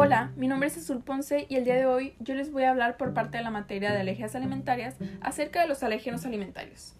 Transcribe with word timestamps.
Hola, 0.00 0.30
mi 0.36 0.46
nombre 0.46 0.68
es 0.68 0.78
Azul 0.78 1.02
Ponce 1.02 1.46
y 1.48 1.56
el 1.56 1.64
día 1.64 1.74
de 1.74 1.84
hoy 1.84 2.14
yo 2.20 2.36
les 2.36 2.52
voy 2.52 2.62
a 2.62 2.70
hablar 2.70 2.96
por 2.96 3.14
parte 3.14 3.38
de 3.38 3.42
la 3.42 3.50
materia 3.50 3.90
de 3.90 3.98
alergias 3.98 4.36
alimentarias 4.36 4.94
acerca 5.20 5.60
de 5.60 5.66
los 5.66 5.82
alérgenos 5.82 6.24
alimentarios. 6.24 6.94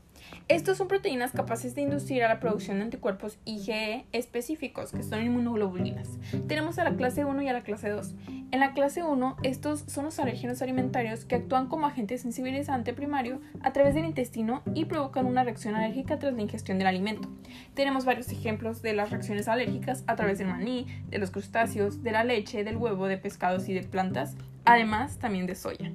Estos 0.48 0.78
son 0.78 0.88
proteínas 0.88 1.32
capaces 1.32 1.74
de 1.74 1.82
inducir 1.82 2.22
a 2.24 2.28
la 2.28 2.40
producción 2.40 2.78
de 2.78 2.84
anticuerpos 2.84 3.38
IgE 3.44 4.06
específicos, 4.12 4.92
que 4.92 5.02
son 5.02 5.22
inmunoglobulinas. 5.22 6.08
Tenemos 6.46 6.78
a 6.78 6.84
la 6.84 6.96
clase 6.96 7.24
1 7.24 7.42
y 7.42 7.48
a 7.48 7.52
la 7.52 7.62
clase 7.62 7.90
2. 7.90 8.14
En 8.50 8.60
la 8.60 8.72
clase 8.72 9.02
1, 9.02 9.36
estos 9.42 9.80
son 9.80 10.06
los 10.06 10.18
alérgenos 10.18 10.62
alimentarios 10.62 11.26
que 11.26 11.34
actúan 11.34 11.68
como 11.68 11.86
agente 11.86 12.16
sensibilizante 12.16 12.94
primario 12.94 13.40
a 13.60 13.72
través 13.72 13.94
del 13.94 14.06
intestino 14.06 14.62
y 14.74 14.86
provocan 14.86 15.26
una 15.26 15.44
reacción 15.44 15.74
alérgica 15.74 16.18
tras 16.18 16.32
la 16.32 16.42
ingestión 16.42 16.78
del 16.78 16.86
alimento. 16.86 17.28
Tenemos 17.74 18.04
varios 18.04 18.30
ejemplos 18.30 18.80
de 18.80 18.94
las 18.94 19.10
reacciones 19.10 19.48
alérgicas 19.48 20.02
a 20.06 20.16
través 20.16 20.38
del 20.38 20.48
maní, 20.48 20.86
de 21.10 21.18
los 21.18 21.30
crustáceos, 21.30 22.02
de 22.02 22.12
la 22.12 22.24
leche, 22.24 22.64
del 22.64 22.76
huevo, 22.78 23.06
de 23.06 23.18
pescados 23.18 23.68
y 23.68 23.74
de 23.74 23.82
plantas, 23.82 24.34
además 24.64 25.18
también 25.18 25.46
de 25.46 25.54
soya. 25.54 25.92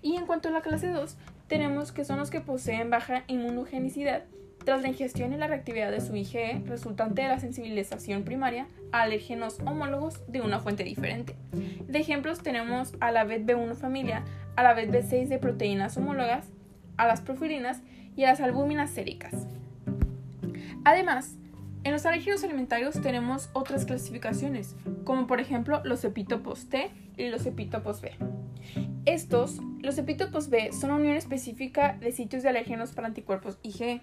Y 0.00 0.16
en 0.16 0.26
cuanto 0.26 0.48
a 0.48 0.52
la 0.52 0.62
clase 0.62 0.88
2, 0.88 1.16
tenemos 1.52 1.92
que 1.92 2.06
son 2.06 2.18
los 2.18 2.30
que 2.30 2.40
poseen 2.40 2.88
baja 2.88 3.24
inmunogenicidad 3.26 4.24
tras 4.64 4.80
la 4.80 4.88
ingestión 4.88 5.34
y 5.34 5.36
la 5.36 5.48
reactividad 5.48 5.90
de 5.90 6.00
su 6.00 6.16
IgE 6.16 6.62
resultante 6.64 7.20
de 7.20 7.28
la 7.28 7.40
sensibilización 7.40 8.22
primaria 8.22 8.68
a 8.90 9.02
alérgenos 9.02 9.58
homólogos 9.66 10.22
de 10.28 10.40
una 10.40 10.60
fuente 10.60 10.82
diferente. 10.82 11.36
De 11.52 11.98
ejemplos 11.98 12.42
tenemos 12.42 12.94
a 13.00 13.12
la 13.12 13.26
BET-B1 13.26 13.74
familia, 13.74 14.24
a 14.56 14.62
la 14.62 14.74
BET-B6 14.74 15.28
de 15.28 15.38
proteínas 15.38 15.98
homólogas, 15.98 16.48
a 16.96 17.06
las 17.06 17.20
profilinas 17.20 17.82
y 18.16 18.24
a 18.24 18.28
las 18.30 18.40
albúminas 18.40 18.88
séricas. 18.88 19.46
Además, 20.86 21.36
en 21.84 21.92
los 21.92 22.06
alérgenos 22.06 22.42
alimentarios 22.44 22.98
tenemos 23.02 23.50
otras 23.52 23.84
clasificaciones, 23.84 24.74
como 25.04 25.26
por 25.26 25.38
ejemplo 25.38 25.82
los 25.84 26.02
epítopos 26.02 26.70
T 26.70 26.90
y 27.18 27.28
los 27.28 27.44
epítopos 27.44 28.00
B. 28.00 28.12
Estos, 29.04 29.60
los 29.82 29.98
epítopos 29.98 30.48
B, 30.48 30.72
son 30.72 30.90
una 30.90 31.00
unión 31.00 31.16
específica 31.16 31.96
de 32.00 32.12
sitios 32.12 32.42
de 32.42 32.48
alérgenos 32.48 32.92
para 32.92 33.08
anticuerpos 33.08 33.58
IgE, 33.62 34.00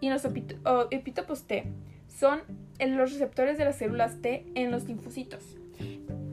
y 0.00 0.08
los 0.08 0.24
epítopos 0.24 1.44
T 1.44 1.64
son 2.08 2.40
los 2.78 3.12
receptores 3.12 3.58
de 3.58 3.66
las 3.66 3.76
células 3.76 4.20
T 4.20 4.46
en 4.54 4.70
los 4.70 4.84
linfocitos. 4.84 5.58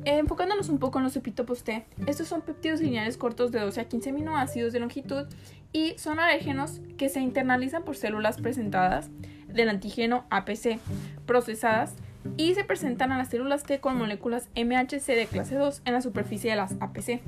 Enfocándonos 0.05 0.69
un 0.69 0.79
poco 0.79 0.99
en 0.99 1.03
los 1.03 1.17
epítopos 1.17 1.63
T, 1.63 1.85
estos 2.05 2.29
son 2.29 2.41
péptidos 2.41 2.79
lineales 2.79 3.17
cortos 3.17 3.51
de 3.51 3.59
12 3.59 3.81
a 3.81 3.89
15 3.89 4.11
aminoácidos 4.11 4.71
de 4.71 4.79
longitud 4.79 5.25
y 5.73 5.95
son 5.97 6.19
alérgenos 6.19 6.79
que 6.97 7.09
se 7.09 7.19
internalizan 7.19 7.83
por 7.83 7.97
células 7.97 8.39
presentadas 8.39 9.09
del 9.49 9.67
antígeno 9.67 10.25
APC, 10.29 10.79
procesadas 11.25 11.95
y 12.37 12.53
se 12.53 12.63
presentan 12.63 13.11
a 13.11 13.17
las 13.17 13.29
células 13.29 13.63
T 13.63 13.79
con 13.81 13.97
moléculas 13.97 14.47
MHC 14.55 15.07
de 15.07 15.27
clase 15.29 15.55
2 15.55 15.81
en 15.83 15.93
la 15.93 16.01
superficie 16.01 16.51
de 16.51 16.55
las 16.55 16.75
APC. 16.79 17.21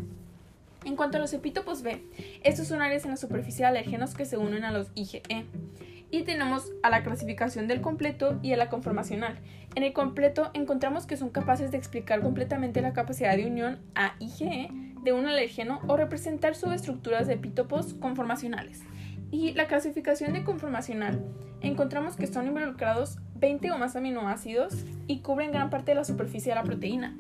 En 0.85 0.95
cuanto 0.95 1.17
a 1.17 1.19
los 1.19 1.33
epítopos 1.33 1.81
B, 1.81 2.01
estos 2.43 2.67
son 2.67 2.81
áreas 2.81 3.03
en 3.03 3.11
la 3.11 3.17
superficie 3.17 3.63
de 3.63 3.69
alérgenos 3.69 4.15
que 4.15 4.25
se 4.25 4.37
unen 4.37 4.63
a 4.63 4.71
los 4.71 4.91
IgE. 4.95 5.21
Y 6.11 6.23
tenemos 6.23 6.71
a 6.81 6.89
la 6.89 7.03
clasificación 7.03 7.67
del 7.67 7.81
completo 7.81 8.39
y 8.41 8.53
a 8.53 8.57
la 8.57 8.69
conformacional. 8.69 9.39
En 9.75 9.83
el 9.83 9.93
completo 9.93 10.49
encontramos 10.53 11.05
que 11.05 11.17
son 11.17 11.29
capaces 11.29 11.71
de 11.71 11.77
explicar 11.77 12.21
completamente 12.21 12.81
la 12.81 12.93
capacidad 12.93 13.35
de 13.35 13.45
unión 13.45 13.79
a 13.93 14.15
IgE 14.19 14.69
de 15.03 15.13
un 15.13 15.27
alérgeno 15.27 15.81
o 15.87 15.97
representar 15.97 16.55
subestructuras 16.55 17.27
de 17.27 17.33
epítopos 17.33 17.93
conformacionales. 17.93 18.81
Y 19.31 19.53
la 19.53 19.67
clasificación 19.67 20.33
de 20.33 20.43
conformacional 20.43 21.23
encontramos 21.61 22.15
que 22.15 22.25
son 22.25 22.47
involucrados 22.47 23.19
20 23.35 23.71
o 23.71 23.77
más 23.77 23.95
aminoácidos 23.95 24.85
y 25.07 25.19
cubren 25.19 25.51
gran 25.51 25.69
parte 25.69 25.91
de 25.91 25.95
la 25.95 26.03
superficie 26.03 26.51
de 26.51 26.55
la 26.55 26.63
proteína. 26.63 27.15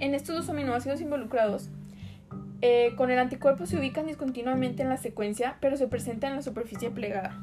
En 0.00 0.14
estos 0.14 0.34
dos 0.34 0.48
aminoácidos 0.50 1.00
involucrados 1.00 1.70
eh, 2.62 2.94
con 2.96 3.10
el 3.10 3.18
anticuerpo 3.18 3.66
se 3.66 3.76
ubican 3.76 4.06
discontinuamente 4.06 4.82
en 4.82 4.88
la 4.88 4.96
secuencia, 4.96 5.56
pero 5.60 5.76
se 5.76 5.88
presentan 5.88 6.30
en 6.30 6.36
la 6.36 6.42
superficie 6.42 6.90
plegada. 6.90 7.36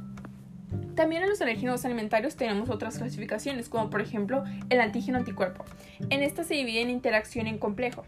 También 0.96 1.24
en 1.24 1.30
los 1.30 1.42
alérgenos 1.42 1.86
alimentarios 1.86 2.36
tenemos 2.36 2.70
otras 2.70 2.98
clasificaciones, 2.98 3.70
como 3.70 3.90
por 3.90 4.02
ejemplo 4.02 4.44
el 4.70 4.82
antígeno-anticuerpo. 4.82 5.66
En 6.10 6.24
esta 6.24 6.44
se 6.44 6.56
divide 6.56 6.82
en 6.82 6.90
interacción 6.90 7.48
en 7.48 7.58
complejo. 7.58 8.06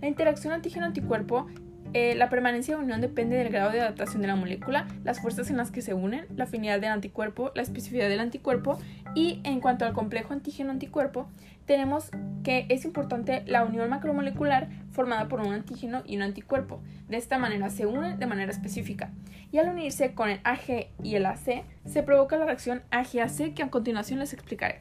La 0.00 0.08
interacción 0.08 0.52
antígeno-anticuerpo 0.52 1.46
eh, 1.92 2.14
la 2.14 2.28
permanencia 2.28 2.76
de 2.76 2.82
unión 2.82 3.00
depende 3.00 3.36
del 3.36 3.48
grado 3.48 3.72
de 3.72 3.80
adaptación 3.80 4.22
de 4.22 4.28
la 4.28 4.36
molécula, 4.36 4.86
las 5.02 5.20
fuerzas 5.20 5.50
en 5.50 5.56
las 5.56 5.70
que 5.70 5.82
se 5.82 5.94
unen, 5.94 6.26
la 6.36 6.44
afinidad 6.44 6.80
del 6.80 6.90
anticuerpo, 6.90 7.50
la 7.54 7.62
especificidad 7.62 8.08
del 8.08 8.20
anticuerpo 8.20 8.78
y 9.14 9.40
en 9.44 9.60
cuanto 9.60 9.84
al 9.84 9.92
complejo 9.92 10.32
antígeno-anticuerpo, 10.32 11.28
tenemos 11.66 12.10
que 12.44 12.66
es 12.68 12.84
importante 12.84 13.42
la 13.46 13.64
unión 13.64 13.90
macromolecular 13.90 14.68
formada 14.90 15.28
por 15.28 15.40
un 15.40 15.52
antígeno 15.52 16.02
y 16.06 16.16
un 16.16 16.22
anticuerpo. 16.22 16.80
De 17.08 17.16
esta 17.16 17.38
manera 17.38 17.70
se 17.70 17.86
unen 17.86 18.18
de 18.18 18.26
manera 18.26 18.50
específica. 18.50 19.10
Y 19.52 19.58
al 19.58 19.68
unirse 19.68 20.14
con 20.14 20.30
el 20.30 20.40
AG 20.44 20.88
y 21.02 21.16
el 21.16 21.26
AC, 21.26 21.64
se 21.84 22.02
provoca 22.02 22.36
la 22.36 22.44
reacción 22.44 22.82
AG-AC 22.90 23.54
que 23.54 23.62
a 23.62 23.70
continuación 23.70 24.20
les 24.20 24.32
explicaré. 24.32 24.80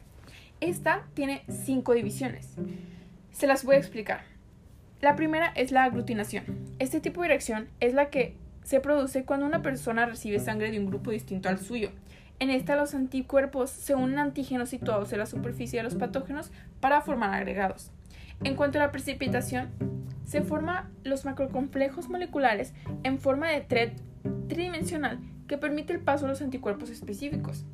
Esta 0.61 1.07
tiene 1.13 1.43
cinco 1.47 1.93
divisiones. 1.93 2.55
Se 3.31 3.47
las 3.47 3.63
voy 3.63 3.75
a 3.75 3.79
explicar. 3.79 4.21
La 5.01 5.15
primera 5.15 5.53
es 5.55 5.71
la 5.71 5.85
aglutinación. 5.85 6.43
Este 6.77 6.99
tipo 6.99 7.21
de 7.21 7.29
reacción 7.29 7.69
es 7.79 7.93
la 7.93 8.09
que 8.09 8.35
se 8.63 8.81
produce 8.81 9.23
cuando 9.23 9.45
una 9.45 9.61
persona 9.61 10.05
recibe 10.05 10.39
sangre 10.39 10.71
de 10.71 10.79
un 10.79 10.87
grupo 10.87 11.11
distinto 11.11 11.47
al 11.47 11.57
suyo. 11.57 11.91
En 12.39 12.49
esta 12.49 12.75
los 12.75 12.93
anticuerpos 12.93 13.69
se 13.69 13.95
unen 13.95 14.19
a 14.19 14.23
antígenos 14.23 14.67
situados 14.67 15.13
en 15.13 15.19
la 15.19 15.25
superficie 15.25 15.79
de 15.79 15.83
los 15.83 15.95
patógenos 15.95 16.51
para 16.81 16.99
formar 16.99 17.33
agregados. 17.33 17.91
En 18.43 18.55
cuanto 18.55 18.77
a 18.77 18.81
la 18.81 18.91
precipitación, 18.91 19.69
se 20.25 20.41
forman 20.41 20.89
los 21.05 21.23
macrocomplejos 21.23 22.09
moleculares 22.09 22.73
en 23.03 23.19
forma 23.19 23.49
de 23.49 23.61
thread 23.61 23.93
tridimensional 24.49 25.19
que 25.47 25.57
permite 25.57 25.93
el 25.93 26.01
paso 26.01 26.25
a 26.25 26.29
los 26.29 26.41
anticuerpos 26.41 26.89
específicos. 26.89 27.65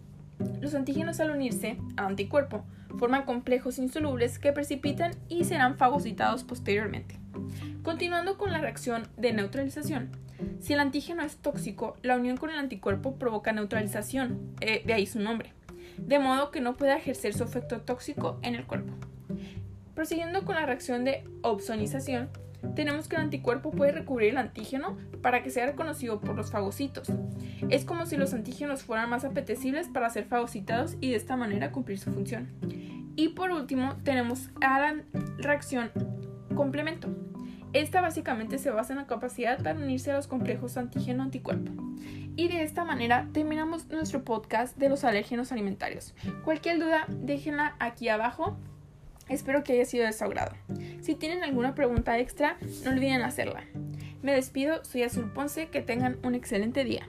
Los 0.61 0.75
antígenos 0.75 1.19
al 1.19 1.31
unirse 1.31 1.77
al 1.97 2.05
anticuerpo 2.05 2.63
forman 2.97 3.23
complejos 3.23 3.77
insolubles 3.77 4.39
que 4.39 4.53
precipitan 4.53 5.11
y 5.29 5.43
serán 5.43 5.77
fagocitados 5.77 6.43
posteriormente. 6.43 7.19
Continuando 7.83 8.37
con 8.37 8.51
la 8.51 8.59
reacción 8.59 9.07
de 9.17 9.33
neutralización, 9.33 10.09
si 10.59 10.73
el 10.73 10.79
antígeno 10.79 11.23
es 11.23 11.37
tóxico, 11.37 11.95
la 12.01 12.15
unión 12.15 12.37
con 12.37 12.49
el 12.49 12.57
anticuerpo 12.57 13.15
provoca 13.15 13.51
neutralización, 13.51 14.55
eh, 14.61 14.83
de 14.85 14.93
ahí 14.93 15.05
su 15.05 15.19
nombre, 15.19 15.53
de 15.97 16.19
modo 16.19 16.51
que 16.51 16.61
no 16.61 16.75
pueda 16.75 16.97
ejercer 16.97 17.33
su 17.33 17.43
efecto 17.43 17.81
tóxico 17.81 18.39
en 18.41 18.55
el 18.55 18.65
cuerpo. 18.65 18.93
Prosiguiendo 19.93 20.43
con 20.43 20.55
la 20.55 20.65
reacción 20.65 21.05
de 21.05 21.23
opsonización, 21.41 22.29
tenemos 22.73 23.07
que 23.07 23.15
el 23.15 23.23
anticuerpo 23.23 23.71
puede 23.71 23.91
recubrir 23.91 24.31
el 24.31 24.37
antígeno 24.37 24.97
para 25.21 25.43
que 25.43 25.49
sea 25.49 25.65
reconocido 25.65 26.19
por 26.19 26.35
los 26.35 26.51
fagocitos. 26.51 27.11
Es 27.69 27.85
como 27.85 28.05
si 28.05 28.17
los 28.17 28.33
antígenos 28.33 28.83
fueran 28.83 29.09
más 29.09 29.25
apetecibles 29.25 29.87
para 29.89 30.09
ser 30.09 30.25
fagocitados 30.25 30.97
y 31.01 31.11
de 31.11 31.17
esta 31.17 31.35
manera 31.37 31.71
cumplir 31.71 31.99
su 31.99 32.11
función. 32.11 32.49
Y 33.15 33.29
por 33.29 33.51
último, 33.51 33.95
tenemos 34.03 34.49
a 34.61 34.79
la 34.79 35.03
reacción 35.37 35.91
complemento. 36.55 37.09
Esta 37.73 37.99
básicamente 37.99 38.57
se 38.57 38.71
basa 38.71 38.93
en 38.93 38.99
la 38.99 39.07
capacidad 39.07 39.61
para 39.61 39.77
unirse 39.77 40.11
a 40.11 40.15
los 40.15 40.27
complejos 40.27 40.77
antígeno-anticuerpo. 40.77 41.71
Y 42.37 42.47
de 42.47 42.63
esta 42.63 42.85
manera 42.85 43.27
terminamos 43.33 43.87
nuestro 43.89 44.23
podcast 44.23 44.77
de 44.77 44.89
los 44.89 45.03
alérgenos 45.03 45.51
alimentarios. 45.51 46.13
Cualquier 46.43 46.79
duda, 46.79 47.05
déjenla 47.09 47.75
aquí 47.79 48.09
abajo. 48.09 48.57
Espero 49.29 49.63
que 49.63 49.73
haya 49.73 49.85
sido 49.85 50.05
de 50.05 50.13
su 50.13 50.23
agrado. 50.23 50.55
Si 51.01 51.15
tienen 51.15 51.43
alguna 51.43 51.75
pregunta 51.75 52.19
extra, 52.19 52.57
no 52.83 52.91
olviden 52.91 53.21
hacerla. 53.21 53.63
Me 54.21 54.33
despido, 54.33 54.83
soy 54.83 55.03
Azul 55.03 55.31
Ponce, 55.31 55.67
que 55.67 55.81
tengan 55.81 56.17
un 56.23 56.35
excelente 56.35 56.83
día. 56.83 57.07